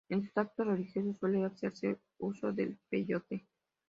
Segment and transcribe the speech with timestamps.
[0.09, 3.45] En sus actos religiosos suele hacerse uso del peyote.